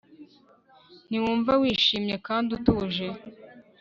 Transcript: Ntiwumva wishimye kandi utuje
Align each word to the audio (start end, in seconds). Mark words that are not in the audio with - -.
Ntiwumva 1.07 1.51
wishimye 1.61 2.15
kandi 2.27 2.49
utuje 2.57 3.07